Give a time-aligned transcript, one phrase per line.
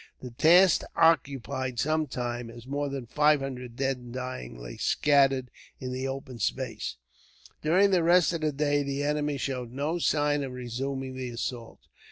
[0.19, 5.51] The task occupied some time, as more than five hundred dead and dying lay scattered
[5.79, 6.95] in the open space.
[7.61, 11.81] During the rest of the day, the enemy showed no signs of resuming the assault.